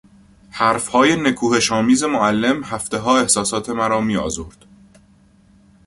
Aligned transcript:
حرفهای 0.51 1.15
نکوهشآمیز 1.15 2.03
معلم 2.03 2.63
هفتهها 2.63 3.19
احساسات 3.19 3.69
مرا 3.69 4.01
میآزرد. 4.01 4.65